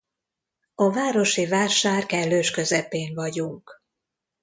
A 0.75 0.89
városi 0.91 1.45
vásár 1.45 2.05
kellős 2.05 2.51
közepén 2.51 3.13
vagyunk. 3.13 3.81